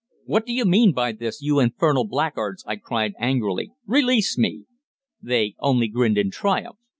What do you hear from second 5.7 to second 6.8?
grinned in triumph.